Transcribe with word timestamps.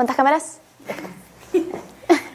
¿Cuántas 0.00 0.16
cámaras? 0.16 0.60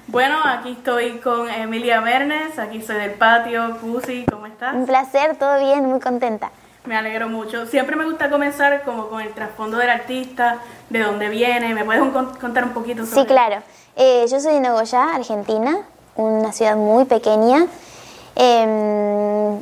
Bueno, 0.06 0.38
aquí 0.46 0.74
estoy 0.74 1.18
con 1.18 1.50
Emilia 1.50 2.00
Mernes, 2.00 2.60
aquí 2.60 2.80
soy 2.80 2.98
del 2.98 3.14
patio. 3.14 3.78
Pussy, 3.78 4.24
¿cómo 4.32 4.46
estás? 4.46 4.76
Un 4.76 4.86
placer, 4.86 5.36
todo 5.38 5.58
bien, 5.60 5.84
muy 5.84 6.00
contenta. 6.00 6.52
Me 6.84 6.96
alegro 6.96 7.28
mucho. 7.28 7.66
Siempre 7.66 7.96
me 7.96 8.06
gusta 8.06 8.30
comenzar 8.30 8.84
como 8.84 9.08
con 9.08 9.20
el 9.20 9.34
trasfondo 9.34 9.78
del 9.78 9.90
artista, 9.90 10.60
de 10.92 11.00
dónde 11.00 11.28
viene. 11.30 11.74
¿Me 11.74 11.84
puedes 11.84 12.04
contar 12.40 12.66
un 12.66 12.70
poquito 12.70 13.04
sobre 13.04 13.22
Sí, 13.22 13.28
claro. 13.28 13.64
Eh, 13.96 14.28
yo 14.30 14.40
soy 14.40 14.54
de 14.54 14.60
Nogoyá, 14.60 15.16
Argentina, 15.16 15.80
una 16.18 16.54
ciudad 16.54 16.76
muy 16.76 17.06
pequeña. 17.06 17.66
Em, 18.36 19.56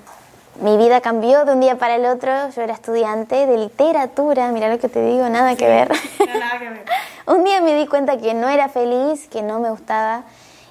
mi 0.59 0.75
vida 0.77 0.99
cambió 0.99 1.45
de 1.45 1.53
un 1.53 1.61
día 1.61 1.77
para 1.77 1.95
el 1.95 2.05
otro. 2.05 2.49
Yo 2.49 2.63
era 2.63 2.73
estudiante 2.73 3.45
de 3.45 3.57
literatura, 3.57 4.49
mira 4.49 4.67
lo 4.67 4.77
que 4.77 4.89
te 4.89 5.01
digo, 5.05 5.29
nada 5.29 5.55
que 5.55 5.69
ver. 5.69 5.89
nada 6.19 6.59
que 6.59 6.69
ver. 6.69 6.85
un 7.25 7.43
día 7.43 7.61
me 7.61 7.75
di 7.75 7.87
cuenta 7.87 8.17
que 8.17 8.33
no 8.33 8.49
era 8.49 8.69
feliz, 8.69 9.27
que 9.29 9.41
no 9.41 9.59
me 9.59 9.69
gustaba. 9.69 10.23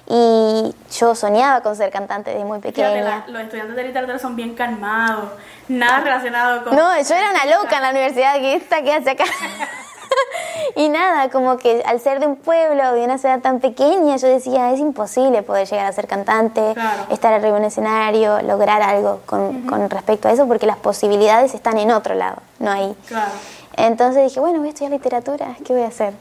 Y 0.05 0.75
yo 0.91 1.15
soñaba 1.15 1.61
con 1.61 1.77
ser 1.77 1.89
cantante 1.89 2.31
desde 2.31 2.43
muy 2.43 2.59
pequeña. 2.59 3.21
Fíjate, 3.21 3.31
los 3.31 3.41
estudiantes 3.41 3.75
de 3.75 3.83
literatura 3.83 4.19
son 4.19 4.35
bien 4.35 4.53
calmados, 4.53 5.29
nada 5.69 6.01
relacionado 6.01 6.63
con... 6.65 6.75
No, 6.75 7.01
yo 7.01 7.15
era 7.15 7.31
una 7.31 7.45
loca 7.45 7.77
en 7.77 7.83
la 7.83 7.89
universidad, 7.91 8.35
que 8.35 8.55
esta 8.55 8.81
que 8.81 8.93
hace 8.93 9.11
acá. 9.11 9.23
y 10.75 10.89
nada, 10.89 11.29
como 11.29 11.57
que 11.57 11.83
al 11.85 12.01
ser 12.01 12.19
de 12.19 12.27
un 12.27 12.35
pueblo, 12.35 12.91
de 12.91 13.05
una 13.05 13.17
ciudad 13.17 13.39
tan 13.39 13.61
pequeña, 13.61 14.17
yo 14.17 14.27
decía, 14.27 14.71
es 14.71 14.79
imposible 14.81 15.41
poder 15.41 15.69
llegar 15.69 15.85
a 15.85 15.93
ser 15.93 16.07
cantante, 16.07 16.75
estar 17.09 17.31
arriba 17.31 17.55
en 17.55 17.63
un 17.63 17.65
escenario, 17.65 18.41
lograr 18.41 18.81
algo 18.81 19.21
con, 19.25 19.61
con, 19.61 19.89
respecto 19.89 20.27
a 20.27 20.33
eso, 20.33 20.47
porque 20.47 20.65
las 20.65 20.77
posibilidades 20.77 21.53
están 21.53 21.77
en 21.77 21.91
otro 21.91 22.13
lado, 22.13 22.37
no 22.59 22.71
ahí. 22.71 22.93
Claro. 23.07 23.31
Entonces 23.77 24.23
dije, 24.23 24.41
bueno, 24.41 24.59
voy 24.59 24.67
a 24.67 24.69
estudiar 24.71 24.91
literatura, 24.91 25.55
¿qué 25.65 25.73
voy 25.73 25.83
a 25.83 25.87
hacer? 25.87 26.13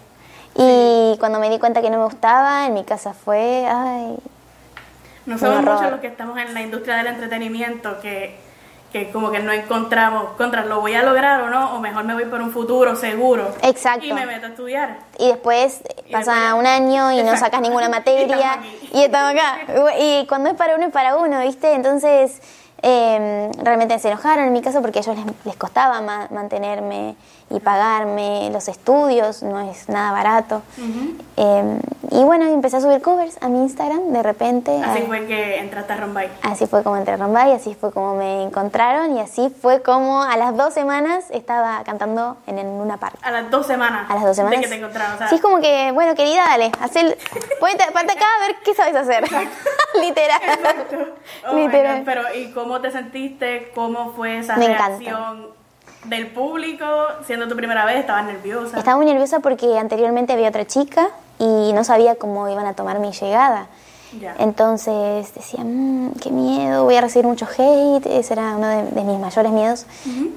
Y 0.55 1.17
cuando 1.19 1.39
me 1.39 1.48
di 1.50 1.58
cuenta 1.58 1.81
que 1.81 1.91
no 1.91 1.98
me 1.98 2.05
gustaba, 2.05 2.67
en 2.67 2.75
mi 2.75 2.84
casa 2.84 3.14
fue, 3.14 3.67
ay. 3.67 4.17
No 5.25 5.39
somos 5.39 5.62
muchos 5.62 5.91
los 5.91 6.00
que 6.00 6.09
estamos 6.09 6.36
en 6.39 6.53
la 6.53 6.62
industria 6.62 6.97
del 6.97 7.06
entretenimiento 7.06 8.00
que, 8.00 8.36
que 8.92 9.11
como 9.11 9.31
que 9.31 9.39
no 9.39 9.53
encontramos, 9.53 10.33
contra, 10.36 10.64
¿lo 10.64 10.81
voy 10.81 10.94
a 10.94 11.03
lograr 11.03 11.41
o 11.42 11.48
no? 11.48 11.77
O 11.77 11.81
mejor 11.81 12.05
me 12.05 12.14
voy 12.14 12.25
por 12.25 12.42
un 12.42 12.50
futuro 12.50 12.97
seguro. 12.97 13.55
Exacto. 13.62 14.05
Y 14.05 14.12
me 14.12 14.27
meto 14.27 14.47
a 14.47 14.48
estudiar. 14.50 14.98
Y 15.19 15.28
después 15.28 15.83
pasa 16.11 16.55
un 16.55 16.66
año 16.66 17.12
y 17.12 17.22
no 17.22 17.37
sacas 17.37 17.61
ninguna 17.61 17.89
materia. 17.91 18.59
y 18.92 19.05
estamos 19.05 19.33
acá. 19.33 19.61
Y 19.98 20.27
cuando 20.27 20.50
es 20.50 20.56
para 20.56 20.75
uno, 20.75 20.87
es 20.87 20.92
para 20.92 21.16
uno, 21.16 21.41
¿viste? 21.41 21.72
Entonces 21.72 22.41
eh, 22.83 23.50
realmente 23.62 23.98
se 23.98 24.08
enojaron 24.08 24.47
en 24.47 24.52
mi 24.52 24.61
caso 24.62 24.83
porque 24.83 24.98
a 24.98 25.02
ellos 25.02 25.16
les, 25.16 25.27
les 25.44 25.56
costaba 25.56 26.00
mantenerme 26.30 27.14
y 27.50 27.61
pagarme 27.61 28.48
los 28.50 28.66
estudios, 28.69 29.42
no 29.42 29.61
es 29.61 29.88
nada 29.88 30.11
barato. 30.12 30.62
eh, 31.36 31.78
y 32.10 32.25
bueno, 32.25 32.47
empecé 32.47 32.78
a 32.78 32.80
subir 32.80 33.00
covers 33.03 33.36
a 33.42 33.48
mi 33.48 33.58
Instagram 33.62 34.12
de 34.12 34.22
repente. 34.22 34.83
Así 34.83 35.03
fue 35.03 35.27
que 35.27 35.58
entraste 35.58 35.92
a 35.92 35.97
Rombay. 35.97 36.30
Así 36.42 36.66
fue 36.66 36.83
como 36.83 36.97
entré 36.97 37.14
a 37.14 37.16
Rombay, 37.19 37.53
así 37.53 37.75
fue 37.75 37.92
como 37.92 38.15
me 38.16 38.42
encontraron 38.42 39.16
y 39.16 39.21
así 39.21 39.50
fue 39.60 39.82
como 39.82 40.22
a 40.22 40.37
las 40.37 40.56
dos 40.56 40.72
semanas 40.75 41.25
estaba 41.31 41.82
cantando 41.84 42.37
en, 42.47 42.59
en 42.59 42.66
una 42.66 42.97
parte. 42.97 43.19
A 43.22 43.31
las 43.31 43.50
dos 43.50 43.66
semanas. 43.66 44.10
A 44.10 44.15
las 44.15 44.25
dos 44.25 44.37
semanas. 44.37 44.60
De 44.60 44.65
que 44.65 44.71
te 44.71 44.78
encontraron. 44.78 45.15
O 45.15 45.19
sea, 45.19 45.28
sí, 45.28 45.34
es 45.37 45.41
como 45.42 45.60
que, 45.60 45.92
bueno, 45.92 46.15
querida, 46.15 46.44
dale, 46.44 46.72
haz 46.81 46.97
el, 46.97 47.16
ponte, 47.60 47.84
ponte 47.92 48.12
acá 48.12 48.26
a 48.42 48.47
ver 48.47 48.56
qué 48.65 48.75
sabes 48.75 48.97
hacer. 48.97 49.25
Literal. 50.00 50.41
Exacto. 50.42 50.97
Oh 51.50 51.56
Literal. 51.56 52.03
Pero, 52.04 52.22
¿y 52.34 52.50
cómo 52.53 52.80
te 52.80 52.91
sentiste? 52.91 53.70
¿Cómo 53.75 54.12
fue 54.12 54.38
esa 54.38 54.56
Me 54.56 54.69
reacción? 54.69 54.98
encanta. 55.00 55.47
del 56.04 56.28
público, 56.28 56.86
siendo 57.26 57.48
tu 57.48 57.56
primera 57.56 57.84
vez, 57.84 57.97
estabas 57.97 58.25
nerviosa. 58.26 58.78
Estaba 58.78 58.97
muy 58.97 59.06
nerviosa 59.06 59.41
porque 59.41 59.78
anteriormente 59.78 60.32
había 60.32 60.48
otra 60.48 60.66
chica 60.66 61.08
y 61.38 61.72
no 61.72 61.84
sabía 61.84 62.14
cómo 62.16 62.48
iban 62.48 62.66
a 62.66 62.75
tomar 62.75 62.98
mi 62.98 63.12
llegada. 63.12 63.66
Entonces 64.38 65.34
decía, 65.34 65.60
mmm, 65.64 66.10
qué 66.22 66.30
miedo, 66.30 66.84
voy 66.84 66.97
a 66.97 67.00
recibir 67.00 67.26
mucho 67.26 67.47
hate, 67.47 68.04
ese 68.06 68.34
era 68.34 68.56
uno 68.56 68.69
de, 68.69 68.82
de 68.91 69.03
mis 69.04 69.19
mayores 69.19 69.53
miedos. 69.53 69.86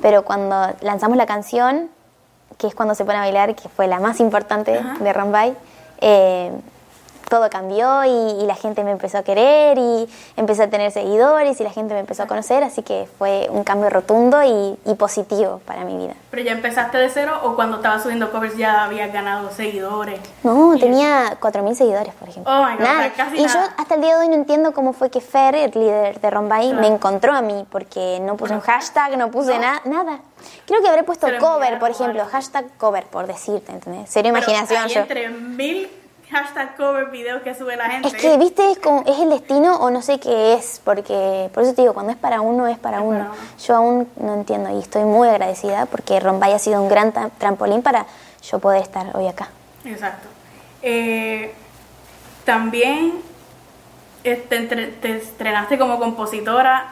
Pero 0.01 0.23
cuando 0.23 0.73
lanzamos 0.81 1.17
la 1.17 1.25
canción, 1.25 1.89
que 2.57 2.67
es 2.67 2.75
cuando 2.75 2.95
se 2.95 3.03
pone 3.03 3.17
a 3.17 3.22
bailar, 3.22 3.53
que 3.55 3.67
fue 3.67 3.87
la 3.87 3.99
más 3.99 4.19
importante 4.22 4.77
Ajá. 4.77 4.97
de 5.03 5.11
Rambay, 5.13 5.57
eh, 5.99 6.51
todo 7.30 7.50
cambió 7.50 8.03
y, 8.06 8.09
y 8.41 8.46
la 8.46 8.56
gente 8.56 8.84
me 8.84 8.91
empezó 8.91 9.18
a 9.19 9.24
querer 9.24 9.78
y 9.78 10.08
empecé 10.38 10.63
a 10.63 10.69
tener 10.69 10.91
seguidores 10.91 11.59
y 11.59 11.63
la 11.63 11.72
gente 11.72 11.94
me 11.94 12.00
empezó 12.00 12.24
a 12.24 12.28
conocer, 12.28 12.63
así 12.63 12.81
que 12.84 13.08
fue 13.18 13.47
un 13.50 13.63
cambio 13.63 13.90
rotundo 13.90 14.44
y, 14.44 14.78
y 14.86 14.96
positivo 14.96 15.62
para 15.66 15.84
mi 15.85 15.97
vida. 15.97 16.14
¿Pero 16.31 16.44
ya 16.44 16.52
empezaste 16.52 16.97
de 16.97 17.09
cero 17.09 17.40
o 17.44 17.56
cuando 17.56 17.78
estabas 17.78 18.03
subiendo 18.03 18.31
covers 18.31 18.58
ya 18.58 18.84
habías 18.85 19.12
ganado 19.12 19.50
seguidores? 19.52 20.19
No, 20.44 20.75
tenía 20.80 21.38
4.000 21.40 21.74
seguidores, 21.75 22.14
por 22.16 22.30
ejemplo. 22.30 22.52
Oh 22.53 22.64
my 22.66 22.75
God, 22.75 22.81
o 22.81 22.85
sea, 22.85 23.14
casi 23.16 23.38
y 23.38 23.46
nada. 23.46 23.53
yo 23.68 23.74
hasta 23.78 23.96
el 23.96 24.02
día 24.02 24.12
de 24.16 24.22
hoy 24.22 24.28
no 24.30 24.35
entiendo 24.35 24.74
cómo 24.74 24.94
fue 24.94 25.09
que 25.09 25.22
Fer, 25.22 25.56
el 25.56 25.72
líder 25.72 26.19
de 26.19 26.30
Rombay, 26.30 26.74
me 26.74 26.88
encontró 26.88 27.34
a 27.34 27.41
mí, 27.41 27.66
porque 27.72 28.19
no 28.22 28.35
puse 28.38 28.53
un 28.53 28.59
hashtag, 28.62 29.18
no 29.18 29.31
puse 29.31 29.56
No. 29.56 29.62
na- 29.62 29.81
nada. 29.85 30.19
Creo 30.66 30.81
que 30.81 30.88
habré 30.90 31.03
puesto 31.03 31.28
cover, 31.40 31.80
por 31.80 31.90
ejemplo, 31.90 32.24
hashtag 32.25 32.66
cover, 32.78 33.06
por 33.06 33.25
decirte, 33.28 33.72
¿entendés? 33.72 34.12
Pero 34.14 34.28
imaginación 34.30 34.84
hay 34.84 34.90
yo. 34.94 35.00
entre 35.02 35.30
mil 35.30 35.90
hashtag 36.35 36.75
cover 36.75 37.09
videos 37.09 37.41
que 37.44 37.56
sube 37.56 37.75
la 37.78 37.85
gente. 37.90 38.07
Es 38.09 38.13
que, 38.16 38.38
viste, 38.38 38.69
es, 38.72 38.78
como, 38.79 39.03
es 39.07 39.18
el 39.19 39.29
destino 39.29 39.75
o 39.78 39.90
no 39.90 40.01
sé 40.01 40.19
qué 40.19 40.53
es, 40.53 40.81
porque 40.84 41.50
por 41.53 41.63
eso 41.63 41.73
te 41.73 41.81
digo, 41.81 41.94
cuando 41.94 42.12
es 42.12 42.18
para 42.18 42.41
uno, 42.41 42.68
es 42.68 42.78
para 42.78 42.97
Es 42.97 43.03
uno. 43.03 43.18
para 43.19 43.31
uno. 43.31 43.40
Yo 43.66 43.75
aún 43.75 44.09
no 44.18 44.34
entiendo 44.34 44.69
y 44.78 44.79
estoy 44.81 45.03
muy 45.03 45.28
agradecida 45.29 45.85
porque 45.85 46.19
Rombay 46.19 46.53
ha 46.53 46.59
sido 46.59 46.81
un 46.81 46.90
gran 46.90 47.13
tra- 47.13 47.31
trampolín 47.38 47.81
para 47.81 48.06
yo 48.44 48.59
poder 48.59 48.81
estar 48.81 49.16
hoy 49.16 49.28
acá. 49.28 49.50
Exacto. 49.85 50.28
Eh, 50.81 51.53
también 52.44 53.13
eh, 54.23 54.46
te, 54.50 54.59
te 54.66 55.17
estrenaste 55.17 55.78
como 55.78 56.00
compositora 56.00 56.91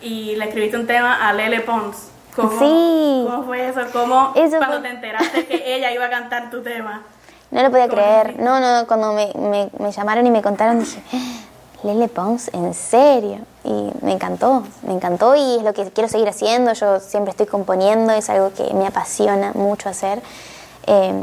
y 0.00 0.34
le 0.36 0.46
escribiste 0.46 0.76
un 0.78 0.86
tema 0.86 1.28
a 1.28 1.32
Lele 1.32 1.60
Pons. 1.60 2.08
¿Cómo, 2.34 2.50
Sí. 2.58 3.26
¿Cómo 3.28 3.42
fue 3.44 3.68
eso? 3.68 3.80
¿Cómo 3.92 4.32
Eso 4.36 4.56
cuando 4.58 4.78
fue- 4.78 4.88
te 4.88 4.94
enteraste 4.94 5.46
que 5.46 5.76
ella 5.76 5.92
iba 5.92 6.06
a 6.06 6.10
cantar 6.10 6.48
tu 6.50 6.62
tema? 6.62 7.02
No 7.50 7.62
lo 7.62 7.70
podía 7.70 7.88
¿Cómo 7.88 8.00
creer. 8.00 8.40
No, 8.40 8.60
no, 8.60 8.86
cuando 8.86 9.12
me, 9.12 9.32
me- 9.36 9.70
me 9.78 9.92
llamaron 9.92 10.26
y 10.26 10.30
me 10.30 10.40
contaron 10.42 10.78
dije, 10.80 11.02
Lele 11.82 12.08
Pons, 12.08 12.48
¿en 12.52 12.74
serio? 12.74 13.38
Y 13.64 13.90
me 14.02 14.12
encantó, 14.12 14.64
me 14.82 14.92
encantó 14.92 15.34
y 15.34 15.56
es 15.56 15.62
lo 15.62 15.72
que 15.72 15.90
quiero 15.90 16.08
seguir 16.08 16.28
haciendo. 16.28 16.72
Yo 16.74 17.00
siempre 17.00 17.30
estoy 17.30 17.46
componiendo, 17.46 18.12
es 18.12 18.28
algo 18.30 18.52
que 18.52 18.72
me 18.74 18.86
apasiona 18.86 19.52
mucho 19.54 19.88
hacer. 19.88 20.20
Eh, 20.86 21.22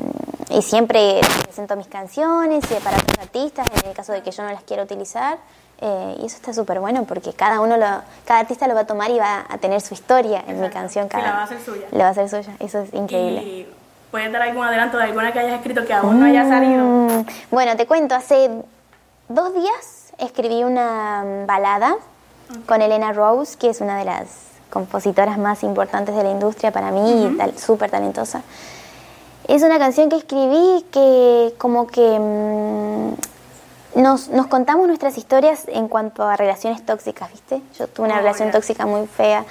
y 0.49 0.61
siempre 0.61 1.19
presento 1.43 1.75
mis 1.75 1.88
canciones 1.88 2.63
y 2.71 2.75
para 2.83 2.97
otros 2.97 3.17
artistas, 3.19 3.67
en 3.81 3.89
el 3.89 3.95
caso 3.95 4.11
de 4.13 4.21
que 4.23 4.31
yo 4.31 4.44
no 4.44 4.51
las 4.51 4.63
quiera 4.63 4.83
utilizar. 4.83 5.38
Eh, 5.79 6.15
y 6.21 6.25
eso 6.25 6.38
está 6.38 6.53
súper 6.53 6.79
bueno 6.79 7.03
porque 7.03 7.33
cada 7.33 7.61
uno, 7.61 7.77
lo, 7.77 7.85
cada 8.25 8.39
artista 8.39 8.67
lo 8.67 8.73
va 8.73 8.81
a 8.81 8.88
tomar 8.88 9.11
y 9.11 9.19
va 9.19 9.45
a 9.47 9.57
tener 9.59 9.79
su 9.81 9.94
historia 9.94 10.44
en 10.47 10.59
mi 10.59 10.69
canción. 10.69 11.07
Cada, 11.07 11.23
la 11.27 11.31
va 11.33 11.39
a 11.41 11.44
hacer 11.44 11.61
suya. 11.63 11.88
La 11.91 12.03
va 12.03 12.07
a 12.07 12.11
hacer 12.11 12.29
suya, 12.29 12.55
eso 12.59 12.79
es 12.79 12.94
increíble. 12.94 13.41
Y 13.44 13.73
puedes 14.12 14.31
dar 14.31 14.41
algún 14.41 14.63
adelanto 14.66 14.97
de 14.97 15.03
alguna 15.06 15.31
que 15.34 15.40
hayas 15.40 15.56
escrito 15.56 15.85
que 15.85 15.94
aún 15.94 16.19
no 16.19 16.25
haya 16.25 16.47
salido. 16.47 16.83
Mm, 16.83 17.25
Bueno, 17.51 17.75
te 17.75 17.86
cuento, 17.88 18.15
hace 18.15 18.50
dos 19.30 19.54
días 19.54 20.13
escribí 20.18 20.63
una 20.63 21.44
balada 21.45 21.95
con 22.65 22.81
Elena 22.81 23.12
Rose, 23.13 23.57
que 23.57 23.69
es 23.69 23.81
una 23.81 23.98
de 23.98 24.06
las 24.06 24.27
compositoras 24.69 25.38
más 25.38 25.63
importantes 25.63 26.15
de 26.15 26.24
la 26.24 26.30
industria 26.31 26.71
para 26.71 26.92
mí 26.92 27.25
y 27.25 27.38
tal- 27.38 27.57
súper 27.57 27.89
talentosa. 27.92 28.42
Es 29.48 29.63
una 29.63 29.80
canción 29.80 30.09
que 30.09 30.18
escribí 30.18 30.86
que 30.92 31.54
como 31.57 31.88
que 31.88 32.19
mm, 32.19 34.01
nos, 34.01 34.27
nos 34.30 34.48
contamos 34.48 34.88
nuestras 34.88 35.18
historias 35.18 35.63
en 35.68 35.88
cuanto 35.88 36.24
a 36.24 36.36
relaciones 36.36 36.86
tóxicas, 36.86 37.31
¿viste? 37.31 37.62
Yo 37.80 37.88
tuve 37.88 38.07
una 38.07 38.15
Oh, 38.15 38.19
relación 38.19 38.51
tóxica 38.51 38.86
muy 38.86 39.07
fea 39.07 39.45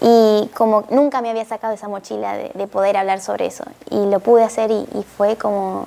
y 0.00 0.48
como 0.54 0.84
nunca 0.90 1.20
me 1.20 1.30
había 1.30 1.44
sacado 1.44 1.74
esa 1.74 1.88
mochila 1.88 2.34
de, 2.36 2.50
de 2.54 2.66
poder 2.66 2.96
hablar 2.96 3.20
sobre 3.20 3.46
eso 3.46 3.64
y 3.90 4.06
lo 4.06 4.20
pude 4.20 4.44
hacer 4.44 4.70
y, 4.70 4.86
y 4.94 5.04
fue 5.16 5.36
como 5.36 5.84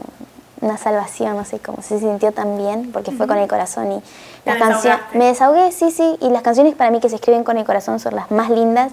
una 0.62 0.78
salvación, 0.78 1.36
no 1.36 1.44
sé 1.46 1.60
cómo 1.60 1.82
se 1.82 2.00
sintió 2.00 2.32
tan 2.32 2.58
bien 2.58 2.92
porque 2.94 3.12
fue 3.12 3.28
con 3.28 3.38
el 3.38 3.48
corazón 3.50 3.92
y 3.92 4.02
las 4.46 4.58
canciones 4.58 5.00
me 5.14 5.26
desahogué, 5.26 5.72
sí, 5.72 5.92
sí, 5.92 6.18
y 6.22 6.30
las 6.30 6.42
canciones 6.42 6.76
para 6.76 6.92
mí 6.92 7.00
que 7.00 7.10
se 7.10 7.16
escriben 7.16 7.44
con 7.44 7.58
el 7.58 7.66
corazón 7.66 8.00
son 8.00 8.16
las 8.16 8.30
más 8.32 8.50
lindas 8.50 8.92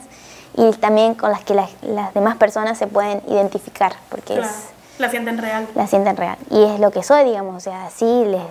y 0.57 0.73
también 0.73 1.15
con 1.15 1.31
las 1.31 1.45
que 1.45 1.55
las, 1.55 1.71
las 1.83 2.13
demás 2.15 2.37
personas 2.37 2.77
se 2.79 2.87
pueden 2.89 3.23
identificar 3.29 3.93
porque 4.09 4.35
Claro. 4.35 4.49
es 4.49 4.99
La 4.99 5.09
sienten 5.11 5.39
real. 5.39 5.69
La 5.77 5.87
sienten 5.87 6.17
real. 6.17 6.37
Y 6.51 6.63
es 6.65 6.81
lo 6.81 6.91
que 6.91 7.03
soy, 7.05 7.25
digamos, 7.25 7.57
o 7.57 7.61
sea, 7.61 7.87
así 7.87 8.05
les, 8.25 8.43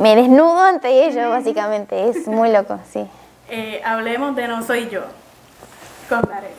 me 0.00 0.16
desnudo 0.16 0.58
ante 0.60 1.06
ellos, 1.06 1.28
básicamente. 1.28 2.08
Es 2.08 2.26
muy 2.26 2.50
loco, 2.50 2.78
sí. 2.92 3.06
Eh, 3.50 3.82
hablemos 3.84 4.34
de 4.36 4.48
No 4.48 4.62
Soy 4.64 4.88
Yo 4.88 5.02
Darel. 6.20 6.50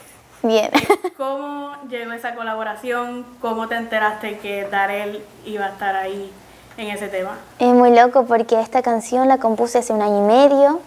Bien. 0.42 0.72
¿Cómo 1.18 1.74
llegó 1.90 2.12
esa 2.12 2.36
colaboración? 2.36 3.26
¿Cómo 3.42 3.68
te 3.68 3.76
enteraste 3.76 4.40
que 4.40 4.68
Darel 4.68 5.24
iba 5.46 5.66
a 5.66 5.70
estar 5.70 5.96
ahí 5.96 6.32
en 6.78 6.90
ese 6.90 7.08
tema? 7.08 7.38
Es 7.60 7.74
muy 7.74 7.96
loco 7.96 8.26
porque 8.26 8.60
esta 8.60 8.82
canción 8.82 9.28
la 9.28 9.38
compuse 9.38 9.80
hace 9.80 9.94
un 9.94 10.02
año 10.02 10.26
y 10.26 10.28
medio 10.28 10.82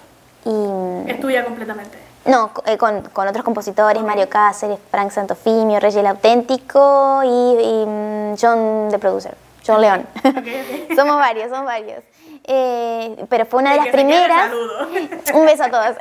y... 0.44 1.10
¿Es 1.10 1.20
tuya 1.20 1.44
completamente? 1.44 1.98
No, 2.26 2.50
eh, 2.66 2.76
con, 2.76 3.02
con, 3.02 3.28
otros 3.28 3.44
compositores, 3.44 4.02
Mario 4.02 4.28
Cáceres, 4.28 4.78
Frank 4.90 5.12
Santofimio, 5.12 5.78
Rey 5.78 5.96
el 5.96 6.06
Auténtico 6.06 7.22
y, 7.24 7.28
y 7.28 7.86
mm, 7.86 8.34
John 8.40 8.90
de 8.90 8.98
Producer, 8.98 9.36
John 9.64 9.80
León. 9.80 10.06
Okay, 10.18 10.38
okay. 10.40 10.96
somos 10.96 11.16
varios, 11.16 11.50
somos 11.50 11.66
varios. 11.66 12.02
Eh, 12.48 13.24
pero 13.28 13.46
fue 13.46 13.60
una 13.60 13.72
de 13.72 13.76
las 13.78 13.88
primeras. 13.88 14.52
Un 15.34 15.46
beso 15.46 15.64
a 15.64 15.70
todos. 15.70 15.96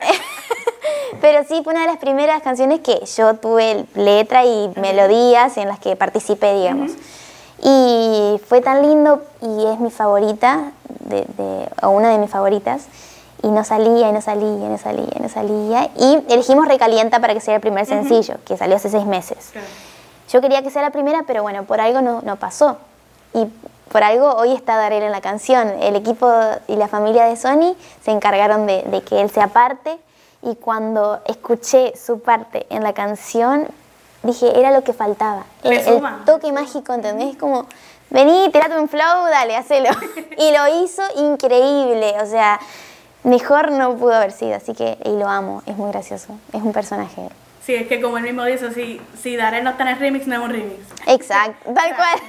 pero 1.22 1.44
sí, 1.48 1.62
fue 1.64 1.74
una 1.74 1.82
de 1.82 1.88
las 1.88 1.98
primeras 1.98 2.42
canciones 2.42 2.80
que 2.82 3.04
yo 3.06 3.36
tuve 3.36 3.86
letra 3.96 4.46
y 4.46 4.72
melodías 4.76 5.58
en 5.58 5.68
las 5.68 5.80
que 5.80 5.96
participé, 5.96 6.54
digamos. 6.54 6.92
Y 7.62 8.40
fue 8.48 8.62
tan 8.62 8.82
lindo 8.82 9.24
y 9.42 9.66
es 9.68 9.80
mi 9.80 9.90
favorita, 9.90 10.72
de, 11.00 11.26
de, 11.38 11.70
o 11.82 11.90
una 11.90 12.10
de 12.10 12.18
mis 12.18 12.30
favoritas. 12.30 12.86
Y 13.44 13.50
no 13.50 13.64
salía, 13.64 14.10
y 14.10 14.12
no 14.12 14.22
salía, 14.22 14.48
y 14.48 14.70
no 14.70 14.78
salía, 14.78 15.08
y 15.16 15.22
no 15.22 15.30
salía. 15.30 15.90
Y 15.98 16.34
elegimos 16.34 16.68
Recalienta 16.68 17.20
para 17.20 17.34
que 17.34 17.42
sea 17.42 17.56
el 17.56 17.62
primer 17.62 17.86
sencillo, 17.86 18.36
uh 18.36 18.38
-huh. 18.38 18.44
que 18.44 18.58
salió 18.58 18.76
hace 18.76 18.90
seis 18.90 19.06
meses. 19.06 19.50
Claro. 19.52 19.68
Yo 20.30 20.42
quería 20.42 20.64
que 20.64 20.72
sea 20.72 20.82
la 20.82 20.90
primera, 20.90 21.24
pero 21.28 21.44
bueno, 21.44 21.64
por 21.66 21.80
algo 21.80 22.02
no, 22.02 22.22
no 22.22 22.38
pasó. 22.38 22.78
Y 23.34 23.46
por 23.92 24.04
algo 24.04 24.34
hoy 24.36 24.54
está 24.54 24.78
Darel 24.78 25.04
en 25.04 25.12
la 25.12 25.22
canción. 25.22 25.70
El 25.82 25.96
equipo 25.96 26.32
y 26.68 26.76
la 26.76 26.88
familia 26.88 27.26
de 27.26 27.36
Sony 27.36 27.76
se 28.04 28.12
encargaron 28.12 28.66
de, 28.66 28.84
de, 28.84 29.02
que 29.02 29.22
él 29.22 29.30
sea 29.30 29.48
parte 29.48 29.98
y 30.46 30.56
cuando 30.56 31.22
escuché 31.26 31.94
su 31.98 32.20
parte 32.20 32.68
en 32.70 32.84
la 32.84 32.94
canción 32.94 33.68
dije, 34.24 34.58
era 34.58 34.72
lo 34.72 34.84
que 34.84 34.94
faltaba. 34.94 35.44
El, 35.64 35.74
el, 35.74 36.02
toque 36.26 36.52
mágico, 36.52 36.94
¿entendés? 36.94 37.36
Como, 37.38 37.66
vení, 38.10 38.50
tirate 38.52 38.78
un 38.78 38.88
flow, 38.88 39.26
dale, 39.30 39.56
hacelo. 39.56 39.90
y 40.38 40.52
lo 40.52 40.84
hizo 40.84 41.02
increíble, 41.18 42.16
o 42.22 42.26
sea, 42.26 42.60
mejor 43.24 43.72
no 43.72 43.96
pudo 43.96 44.14
haber 44.14 44.32
sido, 44.32 44.56
así 44.56 44.74
que, 44.74 44.98
y 45.04 45.10
lo 45.18 45.28
amo, 45.28 45.64
es 45.66 45.76
muy 45.78 45.92
gracioso, 45.92 46.38
es 46.54 46.62
un 46.62 46.74
personaje. 46.74 47.30
Sí, 47.64 47.74
es 47.74 47.88
que 47.88 48.00
como 48.00 48.18
él 48.18 48.24
mismo 48.24 48.46
dice, 48.46 48.72
si, 48.74 49.02
si 49.20 49.36
Darel 49.36 49.64
no 49.64 49.72
está 49.72 49.84
en 49.84 49.90
el 49.90 50.00
remix, 50.00 50.28
no 50.28 50.36
es 50.36 50.42
un 50.42 50.52
remix. 50.52 50.86
Exacto, 51.08 51.72
tal 51.74 51.96
cual. 51.96 52.20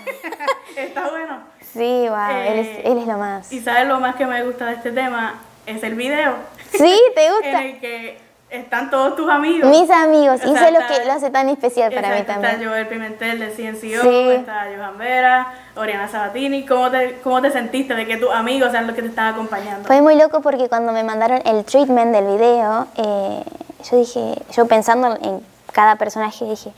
está 0.76 1.10
bueno. 1.10 1.38
Sí, 1.72 2.06
wow, 2.08 2.30
eh, 2.30 2.52
él, 2.52 2.58
es, 2.60 2.86
él 2.86 2.98
es 2.98 3.06
lo 3.06 3.18
más. 3.18 3.52
Y 3.52 3.60
sabes 3.60 3.86
lo 3.86 4.00
más 4.00 4.16
que 4.16 4.24
me 4.24 4.42
gusta 4.44 4.66
de 4.66 4.74
este 4.74 4.92
tema, 4.92 5.34
es 5.66 5.82
el 5.82 5.94
video. 5.94 6.36
Sí, 6.72 7.00
¿te 7.14 7.30
gusta? 7.32 7.48
en 7.48 7.66
el 7.66 7.80
que 7.80 8.26
están 8.50 8.90
todos 8.90 9.16
tus 9.16 9.28
amigos. 9.28 9.68
Mis 9.68 9.90
amigos, 9.90 10.40
o 10.44 10.48
y 10.48 10.54
eso 10.54 10.64
es 10.64 10.72
lo 10.72 10.86
que 10.86 11.04
lo 11.04 11.12
hace 11.12 11.30
tan 11.30 11.48
especial 11.48 11.92
para 11.92 12.14
mí 12.14 12.22
también. 12.22 12.54
Está 12.54 12.68
Joel 12.68 12.86
Pimentel 12.86 13.38
de 13.40 13.48
CNCO, 13.50 14.02
sí. 14.02 14.28
está 14.30 14.66
Johan 14.74 14.98
Vera, 14.98 15.52
Oriana 15.74 16.08
Sabatini. 16.08 16.64
¿Cómo 16.64 16.90
te, 16.90 17.18
¿Cómo 17.22 17.42
te 17.42 17.50
sentiste 17.50 17.94
de 17.94 18.06
que 18.06 18.16
tus 18.16 18.30
amigos 18.32 18.70
sean 18.70 18.86
los 18.86 18.94
que 18.94 19.02
te 19.02 19.08
están 19.08 19.34
acompañando? 19.34 19.86
Fue 19.86 20.00
muy 20.00 20.16
loco 20.16 20.40
porque 20.40 20.68
cuando 20.68 20.92
me 20.92 21.02
mandaron 21.02 21.42
el 21.44 21.64
treatment 21.64 22.14
del 22.14 22.26
video, 22.26 22.86
eh, 22.96 23.42
yo 23.90 23.96
dije, 23.98 24.34
yo 24.52 24.66
pensando 24.66 25.18
en 25.20 25.40
cada 25.72 25.96
personaje, 25.96 26.44
dije, 26.44 26.72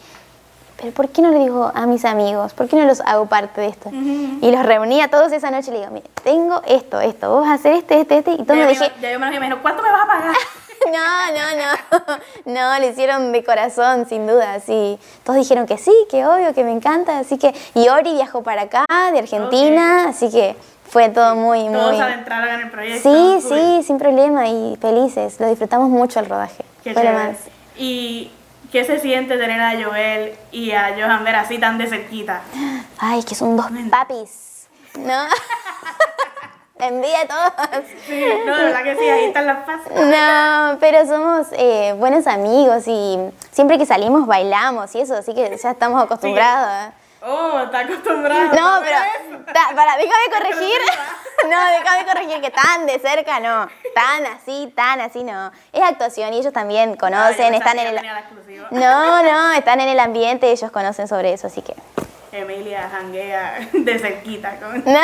pero 0.81 0.93
¿por 0.93 1.09
qué 1.09 1.23
no 1.23 1.31
le 1.33 1.41
digo 1.41 1.73
a 1.75 1.87
mis 1.87 2.05
amigos? 2.05 2.55
¿Por 2.55 2.69
qué 2.69 2.77
no 2.77 2.85
los 2.85 3.01
hago 3.01 3.27
parte 3.27 3.61
de 3.61 3.67
esto? 3.67 3.89
Uh 3.89 3.93
-huh. 3.93 4.39
Y 4.43 4.53
los 4.53 4.65
reuní 4.65 5.03
a 5.03 5.09
todos 5.09 5.33
esa 5.33 5.51
noche 5.51 5.71
y 5.71 5.73
le 5.73 5.81
digo, 5.81 5.91
mire, 5.91 6.07
tengo 6.23 6.63
esto, 6.67 7.01
esto, 7.01 7.31
vos 7.31 7.41
vas 7.41 7.51
a 7.51 7.55
hacer 7.55 7.73
este, 7.75 8.01
este, 8.01 8.19
este. 8.19 8.33
Y 8.33 8.45
todos 8.45 8.59
ya 8.59 8.65
me 8.65 8.69
dije... 8.69 8.93
Ya 9.01 9.13
yo 9.13 9.19
me 9.19 9.27
imagino, 9.27 9.61
¿cuánto 9.61 9.83
me 9.83 9.91
vas 9.91 10.03
a 10.03 10.07
pagar? 10.07 10.37
no, 10.87 10.99
no, 11.35 11.57
no. 11.59 12.19
No, 12.45 12.79
le 12.79 12.91
hicieron 12.91 13.33
de 13.33 13.43
corazón, 13.43 14.07
sin 14.09 14.29
duda, 14.29 14.61
sí. 14.61 15.01
Todos 15.25 15.41
dijeron 15.41 15.67
que 15.67 15.79
sí, 15.79 15.93
que 16.09 16.25
obvio, 16.25 16.55
que 16.55 16.63
me 16.63 16.71
encanta. 16.71 17.19
Así 17.19 17.39
que... 17.39 17.53
Y 17.75 17.89
Ori 17.89 18.15
viajó 18.15 18.45
para 18.45 18.63
acá, 18.63 18.85
de 19.13 19.19
Argentina, 19.19 20.03
okay. 20.03 20.11
así 20.11 20.31
que 20.31 20.55
fue 20.89 21.09
todo 21.09 21.35
muy, 21.35 21.67
Todos 21.67 21.73
muy... 21.73 21.91
Todos 21.91 22.01
adentraron 22.01 22.49
en 22.51 22.61
el 22.61 22.71
proyecto. 22.71 23.11
Sí, 23.11 23.49
sí, 23.49 23.83
sin 23.83 23.99
problema 23.99 24.47
y 24.47 24.77
felices. 24.81 25.41
Lo 25.41 25.49
disfrutamos 25.49 25.89
mucho 25.89 26.21
el 26.21 26.27
rodaje. 26.27 26.65
Qué 26.85 26.95
fue 26.95 27.13
más. 27.13 27.37
Y 27.77 28.31
¿Qué 28.71 28.85
se 28.85 28.99
siente 29.01 29.39
tener 29.39 29.61
a 29.61 29.73
Joel 29.83 30.35
y 30.53 30.73
a 30.73 30.95
Johan 30.95 31.25
Ver 31.25 31.37
así 31.37 31.59
tan 31.59 31.79
de 31.79 31.87
cerquita? 31.87 32.43
Ay, 32.99 33.23
que 33.23 33.35
son 33.35 33.57
dos 33.57 33.67
papis. 33.91 34.69
¿No? 34.99 35.27
Envidia 36.79 37.23
a 37.23 37.27
todos. 37.27 37.85
Sí, 38.07 38.25
no, 38.47 38.57
de 38.57 38.65
verdad 38.65 38.85
que 38.85 38.97
sí, 38.97 39.09
ahí 39.09 39.25
están 39.25 39.47
las 39.47 39.65
pasas. 39.65 39.91
No, 39.91 40.79
pero 40.79 41.07
somos 41.07 41.49
eh, 41.53 41.95
buenos 41.99 42.27
amigos 42.27 42.85
y 42.87 43.19
siempre 43.51 43.79
que 43.79 43.87
salimos 43.87 44.27
bailamos 44.27 44.95
y 44.95 45.01
eso, 45.01 45.17
así 45.17 45.35
que 45.35 45.57
ya 45.61 45.71
estamos 45.71 46.03
acostumbrados. 46.03 46.93
Sí. 46.93 47.08
Oh, 47.21 47.61
está 47.65 47.81
acostumbrado. 47.81 48.55
No, 48.55 48.81
pero, 48.83 49.45
ta, 49.53 49.75
para, 49.75 49.97
déjame 49.97 50.25
corregir. 50.31 50.79
No, 51.49 51.57
déjame 51.71 52.05
corregir 52.05 52.41
que 52.41 52.51
tan 52.51 52.85
de 52.85 52.99
cerca 52.99 53.39
no. 53.39 53.69
Tan 53.95 54.27
así, 54.27 54.73
tan 54.75 55.01
así 55.01 55.23
no. 55.23 55.53
Es 55.73 55.81
actuación 55.81 56.35
y 56.35 56.39
ellos 56.39 56.53
también 56.53 56.97
conocen, 56.97 57.53
no, 57.53 57.59
están 57.59 57.79
en 57.79 57.87
el. 57.87 58.01
No, 58.73 59.23
no, 59.23 59.53
están 59.53 59.81
en 59.81 59.89
el 59.89 60.01
ambiente, 60.01 60.51
ellos 60.51 60.73
conocen 60.73 61.07
sobre 61.07 61.33
eso, 61.33 61.47
así 61.47 61.63
que. 61.63 61.75
Emilia 62.33 62.91
janguea 62.91 63.69
de 63.73 63.99
cerquita 64.01 64.59
con. 64.59 64.83
No, 64.93 65.01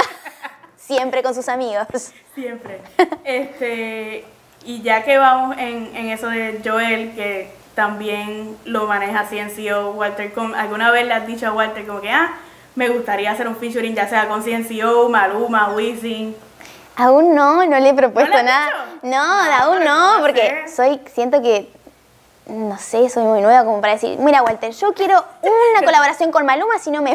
siempre 0.77 1.23
con 1.23 1.37
sus 1.37 1.49
amigos. 1.49 1.87
Siempre. 2.35 2.81
Este, 3.23 4.25
y 4.65 4.83
ya 4.83 5.05
que 5.05 5.17
vamos 5.17 5.57
en, 5.57 5.95
en 5.95 6.11
eso 6.11 6.29
de 6.29 6.61
Joel, 6.65 7.15
que 7.15 7.64
también 7.75 8.57
lo 8.65 8.87
maneja 8.87 9.25
CNCO, 9.25 9.91
Walter, 9.93 10.33
¿alguna 10.57 10.91
vez 10.91 11.07
le 11.07 11.15
has 11.15 11.27
dicho 11.27 11.47
a 11.47 11.53
Walter 11.53 11.87
como 11.87 12.01
que, 12.01 12.11
ah, 12.11 12.33
me 12.75 12.89
gustaría 12.89 13.31
hacer 13.31 13.47
un 13.49 13.57
featuring 13.57 13.95
ya 13.95 14.09
sea 14.09 14.29
con 14.29 14.43
CNCO, 14.43 15.09
Maluma, 15.09 15.71
Wisin? 15.71 16.37
Aún 16.97 17.35
no, 17.35 17.65
no 17.67 17.79
le 17.79 17.89
he 17.89 17.95
propuesto 17.95 18.31
¿No 18.31 18.39
le 18.39 18.45
nada. 18.45 18.67
Dicho? 18.67 18.99
No, 19.03 19.45
no, 19.45 19.53
aún 19.65 19.85
no, 19.85 20.17
porque 20.21 20.65
soy, 20.69 21.01
siento 21.13 21.43
que, 21.43 21.69
no 22.47 22.79
sé, 22.79 23.09
soy 23.09 23.25
muy 23.25 23.41
nueva 23.41 23.65
como 23.65 23.81
para 23.81 23.95
decir, 23.95 24.19
mira 24.19 24.43
Walter, 24.43 24.71
yo 24.73 24.93
quiero 24.95 25.25
una 25.43 25.81
colaboración 25.85 26.31
con 26.31 26.47
Maluma 26.47 26.79
si 26.79 26.91
no 26.91 27.03
me 27.03 27.15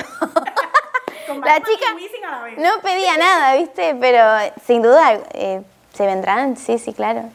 con 1.28 1.42
La 1.42 1.62
chica 1.62 1.86
a 2.28 2.32
la 2.32 2.42
vez. 2.44 2.58
no 2.58 2.82
pedía 2.82 3.18
nada, 3.18 3.56
¿viste? 3.56 3.96
Pero 4.00 4.24
sin 4.66 4.82
duda 4.82 5.14
eh, 5.34 5.62
se 5.94 6.06
vendrán, 6.06 6.58
sí, 6.58 6.78
sí, 6.78 6.94
claro. 6.94 7.30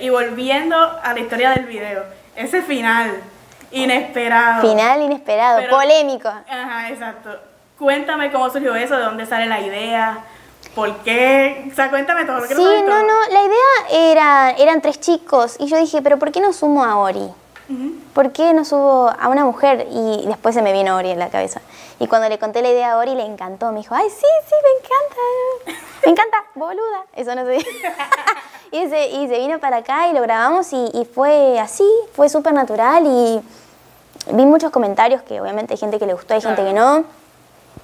Y 0.00 0.08
volviendo 0.08 0.76
a 0.76 1.12
la 1.12 1.18
historia 1.20 1.50
del 1.50 1.66
video, 1.66 2.04
ese 2.36 2.62
final 2.62 3.22
inesperado. 3.70 4.62
Final 4.62 5.02
inesperado, 5.02 5.58
Pero, 5.58 5.76
polémico. 5.76 6.28
Ajá, 6.28 6.88
exacto. 6.90 7.30
Cuéntame 7.78 8.30
cómo 8.30 8.50
surgió 8.50 8.74
eso, 8.74 8.96
de 8.96 9.02
dónde 9.02 9.26
sale 9.26 9.46
la 9.46 9.60
idea, 9.60 10.18
por 10.74 10.96
qué, 10.98 11.68
o 11.70 11.74
sea, 11.74 11.90
cuéntame 11.90 12.24
todo 12.24 12.40
lo 12.40 12.48
que 12.48 12.54
Sí, 12.54 12.62
no, 12.62 13.02
no, 13.02 13.20
la 13.30 13.44
idea 13.44 14.10
era, 14.10 14.50
eran 14.58 14.80
tres 14.80 15.00
chicos 15.00 15.56
y 15.58 15.66
yo 15.66 15.76
dije, 15.76 16.02
pero 16.02 16.18
¿por 16.18 16.32
qué 16.32 16.40
no 16.40 16.52
sumo 16.52 16.84
a 16.84 16.96
Ori? 16.98 17.20
Uh 17.68 17.72
-huh. 17.72 18.00
¿Por 18.12 18.32
qué 18.32 18.52
no 18.52 18.64
subo 18.64 19.10
a 19.18 19.28
una 19.28 19.44
mujer? 19.44 19.86
Y 19.90 20.24
después 20.26 20.54
se 20.54 20.62
me 20.62 20.72
vino 20.72 20.96
Ori 20.96 21.10
en 21.10 21.18
la 21.18 21.30
cabeza. 21.30 21.60
Y 21.98 22.06
cuando 22.08 22.28
le 22.28 22.38
conté 22.38 22.60
la 22.60 22.68
idea 22.70 22.92
a 22.92 22.98
Ori, 22.98 23.14
le 23.14 23.24
encantó. 23.24 23.70
Me 23.72 23.78
dijo, 23.78 23.94
ay, 23.94 24.08
sí, 24.10 24.26
sí, 24.46 24.54
me 24.62 24.70
encanta. 24.80 25.82
Me 26.04 26.10
encanta, 26.12 26.44
boluda. 26.54 27.04
Eso 27.14 27.34
no 27.34 27.44
sé. 27.46 27.58
y, 28.76 28.88
se, 28.88 29.08
y 29.08 29.28
se 29.28 29.38
vino 29.38 29.58
para 29.58 29.78
acá 29.78 30.08
y 30.08 30.12
lo 30.12 30.20
grabamos 30.22 30.72
y, 30.72 30.90
y 30.94 31.04
fue 31.04 31.58
así, 31.60 31.88
fue 32.14 32.28
súper 32.28 32.52
natural 32.52 33.04
y 33.06 33.40
vi 34.32 34.46
muchos 34.46 34.70
comentarios 34.70 35.22
que 35.22 35.40
obviamente 35.40 35.74
hay 35.74 35.78
gente 35.78 35.98
que 35.98 36.06
le 36.06 36.14
gustó, 36.14 36.34
hay 36.34 36.40
gente 36.40 36.62
que 36.64 36.72
no. 36.72 37.04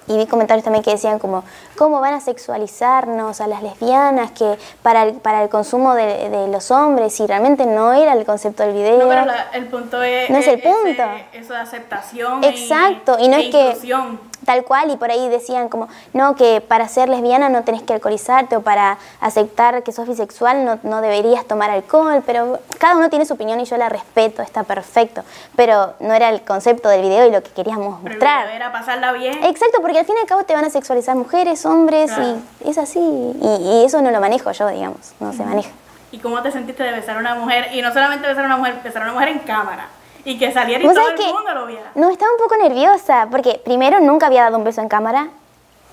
Y 0.07 0.17
vi 0.17 0.27
comentarios 0.27 0.65
también 0.65 0.83
que 0.83 0.91
decían 0.91 1.21
como, 1.21 1.45
¿cómo 1.79 2.01
van 2.01 2.15
a 2.15 2.21
sexualizarnos 2.21 3.41
a 3.41 3.47
las 3.47 3.63
lesbianas 3.63 4.33
que 4.33 4.59
para 4.83 5.05
el, 5.05 5.13
para 5.15 5.41
el 5.43 5.49
consumo 5.49 5.95
de, 5.95 6.29
de 6.29 6.49
los 6.49 6.73
hombres? 6.73 7.21
Y 7.21 7.27
realmente 7.29 7.65
no 7.65 7.93
era 7.93 8.15
el 8.15 8.25
concepto 8.25 8.65
del 8.65 8.73
video. 8.73 8.99
No, 8.99 9.09
pero 9.09 9.25
la- 9.27 9.51
el 9.53 9.67
punto 9.69 10.03
es... 10.03 10.29
No 10.31 10.39
es 10.39 10.49
el 10.49 10.59
ese- 10.59 10.69
punto. 10.69 11.03
eso 11.33 11.53
de 11.55 11.61
aceptación 11.61 12.43
Exacto, 12.43 13.19
y 13.21 13.29
no 13.29 13.37
e 13.37 13.47
es 13.47 13.51
que- 13.55 13.67
inclusión. 13.69 14.30
Tal 14.47 14.65
cual, 14.65 14.91
y 14.91 14.97
por 14.97 15.11
ahí 15.11 15.29
decían 15.29 15.69
como, 15.69 15.89
no, 16.15 16.35
que 16.35 16.61
para 16.61 16.89
ser 16.89 17.09
lesbiana 17.09 17.49
no 17.51 17.63
tenés 17.63 17.83
que 17.83 17.93
alcoholizarte 17.93 18.57
o 18.57 18.63
para 18.63 18.97
aceptar 19.21 19.83
que 19.83 19.93
sos 19.93 20.09
bisexual 20.09 20.65
no, 20.65 20.79
no 20.83 21.01
deberías 21.03 21.45
tomar 21.45 21.71
alcohol, 21.71 22.23
pero 22.25 22.59
cada 22.79 22.97
uno 22.97 23.11
tiene 23.11 23.27
su 23.27 23.35
opinión 23.35 23.61
y 23.61 23.65
yo 23.65 23.77
la 23.77 23.89
respeto, 23.91 24.43
está 24.43 24.63
perfecto, 24.65 25.23
pero 25.57 25.95
no 26.01 26.15
era 26.15 26.31
el 26.31 26.43
concepto 26.43 26.89
del 26.89 27.03
video 27.03 27.27
y 27.27 27.31
lo 27.31 27.43
que 27.43 27.51
queríamos 27.51 27.99
Pero 28.03 28.15
mostrar. 28.15 28.49
era 28.49 28.73
pasarla 28.73 29.13
bien. 29.13 29.45
Exacto, 29.45 29.81
porque 29.83 29.99
al 29.99 30.07
fin 30.07 30.15
y 30.17 30.21
al 30.21 30.27
cabo 30.27 30.45
te 30.45 30.55
van 30.55 30.65
a 30.65 30.71
sexualizar 30.71 31.15
mujeres, 31.17 31.67
hombres, 31.67 32.11
Claro. 32.11 32.39
y 32.65 32.71
es 32.71 32.79
así, 32.79 32.99
y, 32.99 33.59
y 33.63 33.85
eso 33.85 34.01
no 34.01 34.11
lo 34.11 34.21
manejo 34.21 34.51
yo, 34.53 34.69
digamos, 34.69 35.13
no 35.21 35.33
se 35.33 35.45
maneja. 35.45 35.71
¿Y 36.13 36.19
cómo 36.19 36.43
te 36.43 36.51
sentiste 36.51 36.83
de 36.83 36.93
besar 36.93 37.17
a 37.19 37.21
una 37.21 37.35
mujer? 37.37 37.69
Y 37.75 37.83
no 37.83 37.93
solamente 37.93 38.27
besar 38.27 38.45
a 38.45 38.47
una 38.47 38.57
mujer, 38.57 38.81
besar 38.83 39.03
a 39.03 39.05
una 39.05 39.13
mujer 39.15 39.29
en 39.29 39.39
cámara. 39.41 39.87
Y 40.25 40.39
que 40.39 40.53
saliera 40.53 40.83
y 40.83 40.87
¿Vos 40.87 40.95
todo 40.95 41.09
el 41.09 41.17
mundo 41.33 41.55
lo 41.55 41.67
viera. 41.67 41.91
No, 41.95 42.11
estaba 42.11 42.31
un 42.33 42.39
poco 42.39 42.57
nerviosa, 42.57 43.29
porque 43.31 43.61
primero 43.65 44.01
nunca 44.01 44.27
había 44.27 44.43
dado 44.43 44.59
un 44.59 44.65
beso 44.65 44.81
en 44.81 44.89
cámara, 44.89 45.29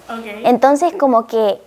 Ok. 0.10 0.26
entonces 0.44 0.94
como 0.94 1.28
que 1.28 1.60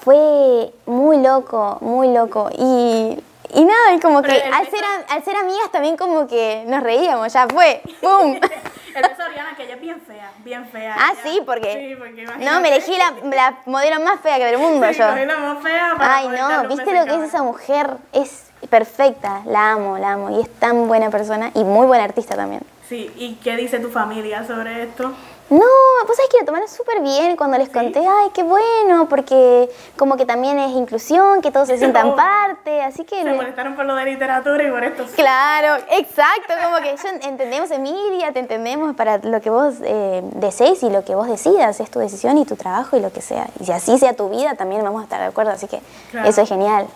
fue 0.00 0.70
muy 0.86 1.18
loco, 1.18 1.78
muy 1.80 2.12
loco. 2.12 2.50
Y, 2.56 3.18
y 3.54 3.64
nada, 3.64 3.94
y 3.94 4.00
como 4.00 4.20
Pero 4.22 4.34
que 4.34 4.42
al 4.42 4.64
beso- 4.66 4.70
ser, 4.70 4.84
al 5.08 5.24
ser 5.24 5.36
amigas 5.36 5.70
también 5.72 5.96
como 5.96 6.26
que 6.26 6.64
nos 6.66 6.82
reíamos, 6.82 7.32
ya 7.32 7.46
fue, 7.48 7.80
¡pum! 8.00 8.38
El 8.94 9.02
beso 9.02 9.22
de 9.24 9.28
Oriana, 9.28 9.54
que 9.56 9.64
ella 9.64 9.74
es 9.74 9.80
bien 9.80 10.00
fea, 10.06 10.30
bien 10.44 10.66
fea. 10.68 10.94
ah, 10.96 11.12
ella- 11.14 11.22
sí, 11.24 11.42
porque... 11.44 11.72
Sí, 11.72 11.96
porque 11.98 12.26
no, 12.44 12.60
me 12.60 12.68
elegí 12.68 12.96
la, 12.96 13.12
la 13.34 13.58
modelo 13.66 13.98
más 14.00 14.20
fea 14.20 14.36
que 14.38 14.44
del 14.44 14.58
mundo 14.58 14.86
Sí, 14.92 14.98
yo. 14.98 15.04
la 15.26 15.36
más 15.38 15.62
fea 15.64 15.94
para 15.98 16.16
Ay, 16.16 16.28
no, 16.28 16.68
¿viste 16.68 16.92
lo 16.94 17.04
que 17.04 17.14
es 17.16 17.22
esa 17.28 17.42
mujer? 17.42 17.96
Es 18.12 18.52
perfecta, 18.68 19.42
la 19.46 19.72
amo, 19.72 19.98
la 19.98 20.12
amo. 20.12 20.30
Y 20.30 20.40
es 20.42 20.48
tan 20.58 20.88
buena 20.88 21.10
persona 21.10 21.50
y 21.54 21.64
muy 21.64 21.86
buena 21.86 22.04
artista 22.04 22.34
también. 22.36 22.62
Sí, 22.88 23.10
¿y 23.16 23.36
qué 23.36 23.56
dice 23.56 23.78
tu 23.80 23.88
familia 23.90 24.46
sobre 24.46 24.82
esto? 24.84 25.12
No, 25.50 25.60
pues 26.06 26.16
sabes 26.16 26.30
que 26.30 26.38
lo 26.40 26.46
tomaron 26.46 26.68
súper 26.68 27.02
bien 27.02 27.36
cuando 27.36 27.58
les 27.58 27.68
conté, 27.68 27.98
ay, 28.00 28.30
qué 28.32 28.42
bueno, 28.42 29.08
porque 29.10 29.68
como 29.96 30.16
que 30.16 30.24
también 30.24 30.58
es 30.58 30.70
inclusión, 30.72 31.42
que 31.42 31.50
todos 31.50 31.68
se 31.68 31.76
sientan 31.78 32.16
parte, 32.16 32.82
así 32.82 33.04
que... 33.04 33.16
Se 33.18 33.24
me- 33.24 33.34
molestaron 33.34 33.76
por 33.76 33.84
lo 33.84 33.94
de 33.94 34.06
literatura 34.06 34.62
y 34.64 34.70
por 34.70 34.82
esto. 34.82 35.04
Claro, 35.14 35.84
exacto, 35.90 36.54
como 36.62 36.78
que 36.78 36.96
yo 36.96 37.28
entendemos, 37.28 37.70
Emilia, 37.70 38.32
te 38.32 38.38
entendemos 38.40 38.96
para 38.96 39.18
lo 39.18 39.40
que 39.42 39.50
vos 39.50 39.74
eh, 39.82 40.22
desees 40.36 40.82
y 40.82 40.88
lo 40.88 41.04
que 41.04 41.14
vos 41.14 41.26
decidas, 41.28 41.78
es 41.78 41.90
tu 41.90 41.98
decisión 41.98 42.38
y 42.38 42.46
tu 42.46 42.56
trabajo 42.56 42.96
y 42.96 43.00
lo 43.00 43.12
que 43.12 43.20
sea. 43.20 43.46
Y 43.60 43.64
si 43.66 43.72
así 43.72 43.98
sea 43.98 44.14
tu 44.16 44.30
vida, 44.30 44.54
también 44.54 44.82
vamos 44.82 45.02
a 45.02 45.04
estar 45.04 45.20
de 45.20 45.26
acuerdo, 45.26 45.52
así 45.52 45.68
que 45.68 45.80
Claro. 46.10 46.26
eso 46.28 46.40
es 46.40 46.48
genial. 46.48 46.86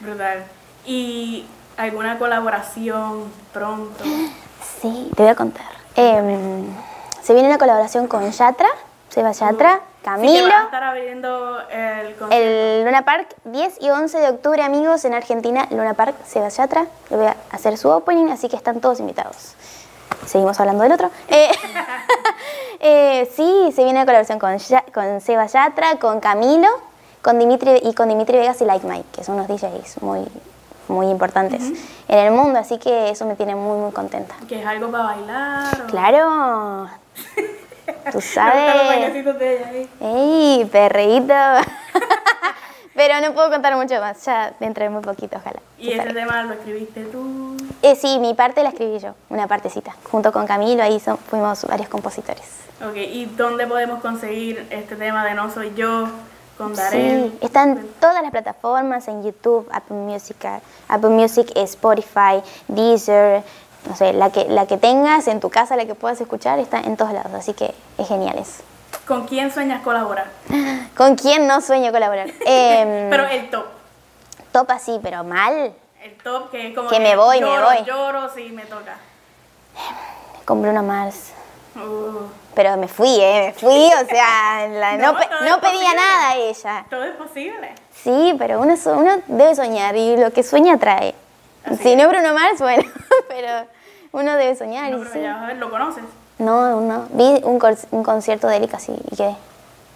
Brutal. 0.00 0.44
¿Y 0.88 1.44
alguna 1.76 2.18
colaboración 2.18 3.24
pronto? 3.52 4.02
Sí, 4.80 5.10
te 5.14 5.22
voy 5.22 5.30
a 5.30 5.34
contar. 5.34 5.66
Em, 5.96 6.64
se 7.22 7.34
viene 7.34 7.48
una 7.48 7.58
colaboración 7.58 8.06
con 8.08 8.30
Yatra, 8.30 8.68
Seba 9.10 9.32
Yatra, 9.32 9.74
Sí, 9.98 10.04
Camilo. 10.04 10.44
van 10.48 10.52
a 10.52 10.64
estar 10.64 10.82
abriendo 10.84 11.60
el. 11.70 12.16
El 12.30 12.84
Luna 12.84 13.04
Park, 13.04 13.34
10 13.44 13.82
y 13.82 13.90
11 13.90 14.18
de 14.18 14.28
octubre, 14.30 14.62
amigos, 14.62 15.04
en 15.04 15.12
Argentina, 15.12 15.66
Luna 15.70 15.92
Park, 15.92 16.14
Seba 16.26 16.48
Yatra. 16.48 16.86
Le 17.10 17.16
voy 17.16 17.26
a 17.26 17.36
hacer 17.50 17.76
su 17.76 17.90
opening, 17.90 18.30
así 18.30 18.48
que 18.48 18.56
están 18.56 18.80
todos 18.80 18.98
invitados. 19.00 19.54
Seguimos 20.26 20.58
hablando 20.58 20.84
del 20.84 20.92
otro. 20.92 21.10
Eh, 21.28 21.50
eh, 22.80 23.30
sí, 23.36 23.72
se 23.74 23.84
viene 23.84 23.98
la 24.00 24.06
colaboración 24.06 24.38
con, 24.38 24.56
Ya- 24.56 24.84
con 24.94 25.20
Seba 25.20 25.44
Yatra, 25.46 25.96
con 25.98 26.20
Camilo, 26.20 26.68
con 27.20 27.38
Dimitri 27.38 27.80
y 27.82 27.92
con 27.92 28.08
Dimitri 28.08 28.38
Vegas 28.38 28.60
y 28.62 28.64
Like 28.64 28.86
Mike, 28.86 29.08
que 29.12 29.24
son 29.24 29.34
unos 29.34 29.48
DJs 29.48 30.00
muy, 30.02 30.26
muy 30.88 31.06
importantes 31.08 31.62
en 32.08 32.18
el 32.18 32.32
mundo, 32.32 32.58
así 32.58 32.78
que 32.78 33.10
eso 33.10 33.24
me 33.26 33.34
tiene 33.36 33.54
muy, 33.54 33.78
muy 33.78 33.92
contenta. 33.92 34.34
Que 34.48 34.60
es 34.60 34.66
algo 34.66 34.90
para 34.90 35.04
bailar. 35.04 35.82
o- 35.82 35.86
Claro. 35.86 36.88
Tú 38.10 38.14
los 38.14 38.24
sabes. 38.24 38.86
bailecitos 38.86 39.38
de 39.38 39.56
ella 39.56 39.68
ahí. 39.68 39.88
¡Ey, 40.00 40.64
perreíto! 40.66 41.34
Pero 42.94 43.20
no 43.20 43.32
puedo 43.32 43.48
contar 43.50 43.76
mucho 43.76 44.00
más, 44.00 44.24
ya 44.24 44.52
dentro 44.58 44.82
de 44.82 44.90
muy 44.90 45.02
poquito, 45.02 45.36
ojalá. 45.36 45.60
Y 45.78 45.90
se 45.92 45.98
ese 45.98 46.12
tema 46.14 46.42
lo 46.42 46.54
escribiste 46.54 47.04
tú. 47.04 47.56
Eh, 47.80 47.94
sí, 47.94 48.18
mi 48.18 48.34
parte 48.34 48.62
la 48.64 48.70
escribí 48.70 48.98
yo, 48.98 49.14
una 49.28 49.46
partecita. 49.46 49.94
Junto 50.10 50.32
con 50.32 50.46
Camilo, 50.48 50.82
ahí 50.82 50.98
son- 50.98 51.16
fuimos 51.16 51.64
varios 51.64 51.88
compositores. 51.88 52.42
Ok, 52.84 52.96
¿y 52.96 53.26
dónde 53.26 53.66
podemos 53.68 54.00
conseguir 54.00 54.66
este 54.70 54.96
tema 54.96 55.24
de 55.24 55.34
No 55.34 55.48
Soy 55.50 55.72
Yo 55.76 56.08
con 56.58 56.74
Darel? 56.74 57.30
Sí, 57.30 57.38
está 57.40 57.62
en 57.62 57.88
todas 58.00 58.20
las 58.20 58.30
plataformas, 58.30 59.08
en 59.08 59.22
YouTube, 59.22 59.66
Apple 59.72 59.96
Music, 59.96 60.36
Apple 60.88 61.10
Music, 61.10 61.50
Spotify, 61.54 62.42
Deezer, 62.66 63.42
no 63.88 63.96
sé, 63.96 64.12
la 64.12 64.30
que, 64.30 64.44
la 64.48 64.66
que 64.66 64.76
tengas 64.76 65.28
en 65.28 65.40
tu 65.40 65.48
casa, 65.48 65.76
la 65.76 65.86
que 65.86 65.94
puedas 65.94 66.20
escuchar, 66.20 66.58
está 66.58 66.80
en 66.80 66.96
todos 66.96 67.12
lados, 67.12 67.32
así 67.32 67.54
que 67.54 67.72
es 67.96 68.08
genial 68.08 68.36
eso. 68.38 68.62
¿Con 69.06 69.26
quién 69.26 69.50
sueñas 69.50 69.82
colaborar? 69.82 70.26
¿Con 70.96 71.14
quién 71.14 71.46
no 71.46 71.60
sueño 71.60 71.92
colaborar? 71.92 72.28
Em, 72.44 73.08
Pero 73.08 73.24
el 73.26 73.48
top. 73.48 73.64
Top 74.52 74.70
así, 74.70 74.98
pero 75.02 75.24
mal. 75.24 75.72
El 76.02 76.14
top 76.22 76.50
que 76.50 76.68
es 76.68 76.74
como 76.74 76.88
Que 76.88 77.00
me 77.00 77.16
voy, 77.16 77.40
me 77.40 77.46
lloro, 77.46 77.66
voy. 77.66 77.84
Lloro 77.84 78.34
si 78.34 78.50
me 78.50 78.64
toca. 78.64 78.96
Con 80.44 80.62
Bruno 80.62 80.82
Mars. 80.82 81.32
Uh, 81.78 82.26
Pero 82.54 82.76
me 82.76 82.88
fui, 82.88 83.16
¿eh? 83.20 83.52
Me 83.54 83.60
fui, 83.60 83.86
o 84.02 84.06
sea, 84.06 84.66
la- 84.68 84.96
no, 84.98 85.12
No, 85.12 85.18
pedía 85.18 85.60
posible. 85.60 85.94
nada 85.96 86.30
a 86.30 86.36
ella. 86.36 86.84
todo 86.90 87.04
es 87.04 87.14
posible. 87.16 87.72
Sí, 88.02 88.34
pero 88.38 88.60
uno, 88.60 88.74
uno 88.86 89.12
debe 89.28 89.54
soñar 89.54 89.94
y 89.96 90.16
lo 90.16 90.32
que 90.32 90.42
sueña 90.42 90.74
atrae. 90.74 91.14
Así 91.64 91.76
si 91.82 91.92
es. 91.92 91.98
no 91.98 92.08
Bruno 92.08 92.34
Mars, 92.34 92.58
bueno, 92.60 92.82
pero 93.28 93.66
uno 94.12 94.34
debe 94.36 94.56
soñar. 94.56 94.90
No, 94.90 94.98
pero 94.98 95.12
sí. 95.12 95.20
ya 95.20 95.54
lo 95.54 95.70
conoces. 95.70 96.04
No, 96.38 96.80
no. 96.80 97.06
Vi 97.10 97.42
un, 97.44 97.58
concierto 98.04 98.46
de 98.46 98.58
y 98.58 98.68
casi 98.68 98.92
y 99.10 99.16
quedé 99.16 99.36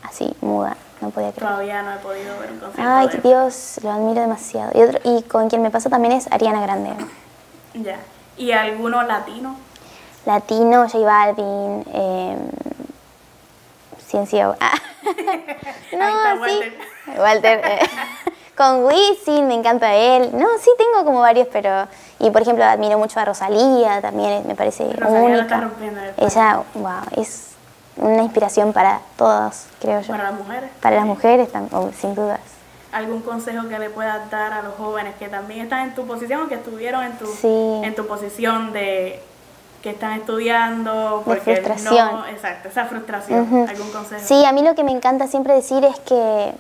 así, 0.03 0.35
muda. 0.41 0.77
No 1.01 1.11
podía 1.11 1.33
creer. 1.33 1.49
Todavía 1.51 1.83
no 1.83 1.95
he 1.95 1.99
podido 1.99 2.39
ver 2.39 2.53
un 2.53 2.59
concierto 2.61 2.93
Ay, 2.93 3.09
de 3.09 3.15
él. 3.17 3.23
Dios, 3.23 3.81
lo 3.83 3.91
admiro 3.91 4.21
demasiado. 4.21 4.71
Y, 4.75 4.83
otro, 4.83 5.01
y 5.05 5.23
con 5.23 5.49
quien 5.49 5.61
me 5.63 5.71
pasa 5.71 5.91
también 5.91 6.13
es 6.13 6.31
Ariana 6.31 6.61
Grande. 6.63 6.91
Ya. 7.75 7.99
¿Y 8.37 8.53
alguno 8.53 9.03
latino? 9.03 9.57
Latino, 10.27 10.89
J 10.89 10.99
Balvin, 11.05 11.85
eh, 11.93 12.37
Ciencio. 14.07 14.55
Ah. 14.61 14.73
no, 15.93 16.09
está 16.09 16.35
sí. 16.35 16.41
Walter. 16.41 16.75
Walter. 17.19 17.61
eh, 17.65 17.81
con 18.57 18.85
Wisin, 18.85 19.49
me 19.49 19.55
encanta 19.55 19.95
él. 19.95 20.31
No, 20.35 20.47
sí 20.61 20.71
tengo 20.79 21.05
como 21.05 21.21
varios, 21.21 21.49
pero. 21.53 21.89
Y 22.19 22.31
por 22.31 22.43
ejemplo, 22.43 22.65
admiro 22.65 22.99
mucho 22.99 23.19
a 23.21 23.25
Rosalía, 23.25 24.01
también 24.01 24.47
me 24.47 24.55
parece 24.55 24.85
Rosalía 24.93 25.21
única. 25.21 25.43
está 25.43 25.61
rompiendo 25.61 26.01
el. 26.01 26.15
Ella, 26.19 26.63
wow, 26.75 27.01
es 27.17 27.49
una 27.97 28.23
inspiración 28.23 28.73
para 28.73 29.01
todos, 29.17 29.65
creo 29.81 30.01
yo. 30.03 30.09
Para 30.13 30.25
las 30.25 30.35
mujeres. 30.35 30.71
Para 30.81 30.97
las 30.97 31.05
mujeres, 31.07 31.49
oh, 31.73 31.91
sin 31.99 32.15
dudas. 32.15 32.41
¿Algún 32.93 33.23
consejo 33.23 33.69
que 33.69 33.79
le 33.79 33.89
puedas 33.89 34.31
dar 34.31 34.53
a 34.53 34.61
los 34.63 34.75
jóvenes 34.75 35.15
que 35.19 35.29
también 35.29 35.63
están 35.63 35.89
en 35.89 35.95
tu 35.95 36.07
posición 36.07 36.43
o 36.43 36.49
que 36.49 36.57
estuvieron 36.57 37.03
en 37.03 37.17
tu, 37.17 37.27
Sí. 37.27 37.81
en 37.83 37.95
tu 37.95 38.07
posición 38.07 38.73
de 38.75 39.23
que 39.83 39.91
están 39.91 40.13
estudiando? 40.13 41.23
Porque 41.25 41.57
frustración. 41.57 42.13
No, 42.13 42.27
exacto, 42.27 42.69
esa 42.69 42.85
frustración. 42.87 43.67
¿Algún 43.69 43.91
consejo? 43.91 44.23
Sí, 44.25 44.45
a 44.45 44.53
mí 44.53 44.63
lo 44.63 44.75
que 44.75 44.85
me 44.85 44.93
encanta 44.93 45.27
siempre 45.27 45.55
decir 45.55 45.85
es 45.85 45.99
que 46.01 46.53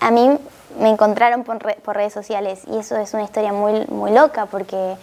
a 0.00 0.10
mí 0.10 0.36
me 0.78 0.88
encontraron 0.88 1.44
por, 1.44 1.62
re- 1.62 1.78
por 1.84 1.96
redes 1.96 2.12
sociales 2.12 2.60
y 2.66 2.78
eso 2.78 2.96
es 2.96 3.14
una 3.14 3.22
historia 3.22 3.52
muy, 3.52 3.86
muy 3.86 4.10
loca 4.10 4.46
porque 4.46 4.96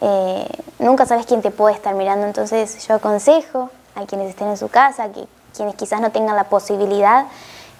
eh, 0.00 0.48
nunca 0.78 1.04
sabes 1.06 1.26
quién 1.26 1.42
te 1.42 1.50
puede 1.50 1.74
estar 1.74 1.94
mirando. 1.94 2.26
Entonces 2.26 2.86
yo 2.86 2.94
aconsejo 2.94 3.70
a 3.94 4.04
quienes 4.06 4.28
estén 4.30 4.48
en 4.48 4.56
su 4.56 4.68
casa, 4.68 5.10
que 5.12 5.26
quienes 5.54 5.74
quizás 5.74 6.00
no 6.00 6.10
tengan 6.10 6.36
la 6.36 6.44
posibilidad, 6.44 7.26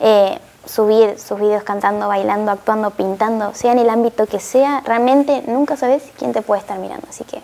eh, 0.00 0.38
subir 0.66 1.18
sus 1.18 1.38
videos 1.38 1.62
cantando, 1.62 2.08
bailando, 2.08 2.50
actuando, 2.50 2.90
pintando, 2.90 3.54
sea 3.54 3.72
en 3.72 3.78
el 3.78 3.88
ámbito 3.88 4.26
que 4.26 4.40
sea, 4.40 4.82
realmente 4.84 5.42
nunca 5.46 5.76
sabes 5.76 6.02
quién 6.18 6.32
te 6.32 6.42
puede 6.42 6.60
estar 6.60 6.78
mirando. 6.78 7.06
Así 7.08 7.22
que 7.24 7.40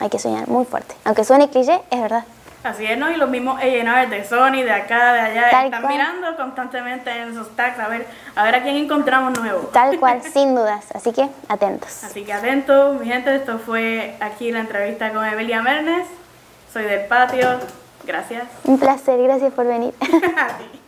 hay 0.00 0.08
que 0.08 0.18
soñar 0.18 0.48
muy 0.48 0.64
fuerte. 0.64 0.94
Aunque 1.04 1.24
suene 1.24 1.48
cliché, 1.48 1.80
es 1.90 2.00
verdad. 2.00 2.24
Así 2.62 2.84
es, 2.84 2.98
¿no? 2.98 3.10
Y 3.10 3.16
los 3.16 3.30
mismos 3.30 3.58
A&R 3.58 4.06
de 4.08 4.22
Sony, 4.24 4.62
de 4.62 4.70
acá, 4.72 5.14
de 5.14 5.20
allá, 5.20 5.50
Tal 5.50 5.64
están 5.66 5.80
cual. 5.82 5.92
mirando 5.94 6.36
constantemente 6.36 7.10
en 7.10 7.34
sus 7.34 7.56
tags 7.56 7.78
a 7.78 7.88
ver, 7.88 8.06
a 8.36 8.44
ver 8.44 8.54
a 8.56 8.62
quién 8.62 8.76
encontramos 8.76 9.38
nuevo. 9.38 9.60
Tal 9.72 9.98
cual, 9.98 10.20
sin 10.32 10.54
dudas. 10.54 10.84
Así 10.94 11.12
que 11.12 11.28
atentos. 11.48 12.04
Así 12.04 12.22
que 12.22 12.32
atentos, 12.34 13.00
mi 13.00 13.06
gente, 13.06 13.34
esto 13.34 13.58
fue 13.58 14.14
aquí 14.20 14.52
la 14.52 14.60
entrevista 14.60 15.10
con 15.12 15.24
Evelia 15.24 15.62
Mernes. 15.62 16.06
Soy 16.70 16.84
del 16.84 17.06
patio. 17.06 17.48
Gracias. 18.04 18.44
Un 18.64 18.78
placer, 18.78 19.22
gracias 19.22 19.52
por 19.54 19.66
venir. 19.66 19.94